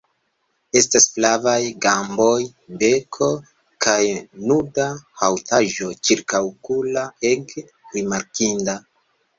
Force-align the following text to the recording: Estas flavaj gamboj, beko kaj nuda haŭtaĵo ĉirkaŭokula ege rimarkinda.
Estas 0.79 1.03
flavaj 1.17 1.57
gamboj, 1.85 2.39
beko 2.79 3.29
kaj 3.87 4.01
nuda 4.49 4.89
haŭtaĵo 5.23 5.95
ĉirkaŭokula 6.11 7.09
ege 7.35 7.71
rimarkinda. 7.95 8.83